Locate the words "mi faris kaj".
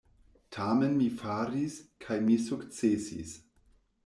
1.01-2.19